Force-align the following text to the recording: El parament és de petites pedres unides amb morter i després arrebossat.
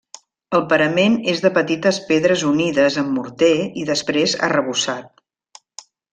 El 0.59 0.61
parament 0.69 1.17
és 1.33 1.43
de 1.43 1.51
petites 1.57 1.99
pedres 2.07 2.45
unides 2.53 2.97
amb 3.03 3.13
morter 3.19 3.53
i 3.83 3.85
després 3.93 4.35
arrebossat. 4.49 5.89